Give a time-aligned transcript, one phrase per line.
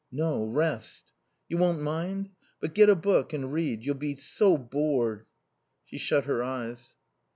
[0.11, 0.43] "No.
[0.45, 1.13] Rest."
[1.47, 2.31] "You won't mind?...
[2.59, 3.83] But get a book and read.
[3.83, 5.27] You'll be so bored."
[5.85, 6.95] She shut her eyes.